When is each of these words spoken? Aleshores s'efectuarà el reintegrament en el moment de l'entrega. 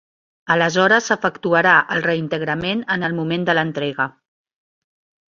Aleshores 0.53 1.09
s'efectuarà 1.09 1.73
el 1.95 2.01
reintegrament 2.05 2.81
en 2.95 3.05
el 3.09 3.13
moment 3.19 3.45
de 3.51 3.55
l'entrega. 3.57 4.07